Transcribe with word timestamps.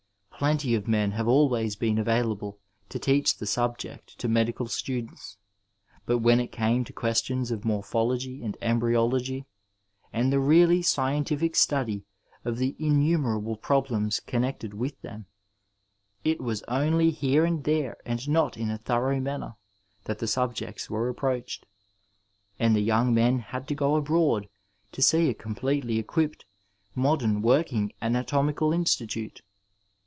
Plenty 0.41 0.73
of 0.73 0.87
men 0.87 1.11
have 1.11 1.27
always 1.27 1.75
been 1.75 1.99
available 1.99 2.57
to 2.89 2.97
teach 2.97 3.37
the 3.37 3.45
subject 3.45 4.17
to 4.17 4.27
medical 4.27 4.65
students, 4.65 5.37
but 6.07 6.17
when 6.17 6.39
it 6.39 6.51
came 6.51 6.83
to 6.83 6.91
questions 6.91 7.51
of 7.51 7.63
morphology 7.63 8.41
and 8.41 8.57
embryology 8.59 9.45
and 10.11 10.33
the 10.33 10.39
really 10.39 10.81
scientific 10.81 11.55
study 11.55 12.05
of 12.43 12.57
the 12.57 12.75
in 12.79 13.01
numerable 13.05 13.55
problems 13.55 14.19
connected 14.19 14.73
with 14.73 14.99
them, 15.03 15.27
it 16.23 16.39
was 16.41 16.63
only 16.63 17.11
408 17.11 17.11
Digitized 17.11 17.13
by 17.13 17.13
VjOOQiC 17.13 17.13
THE 17.13 17.13
FIXED 17.13 17.21
PERIOD 17.21 17.21
here 17.21 17.45
and 17.45 17.63
there 17.93 17.97
and 18.03 18.27
not 18.29 18.57
in 18.57 18.71
a 18.71 18.79
thoxongli 18.79 19.21
manner 19.21 19.55
t&at 20.05 20.17
the 20.17 20.27
sub 20.27 20.55
jects 20.55 20.89
were 20.89 21.07
approached. 21.07 21.67
And 22.57 22.75
the 22.75 22.87
Totmg 22.87 23.13
men 23.13 23.39
had 23.41 23.67
to 23.67 23.75
go 23.75 23.95
abroad 23.95 24.49
to 24.91 25.03
see 25.03 25.29
a 25.29 25.35
completely 25.35 25.99
equipped, 25.99 26.45
modem 26.95 27.43
working 27.43 27.93
ana 28.01 28.23
tomical 28.23 28.73
institate. 28.73 29.43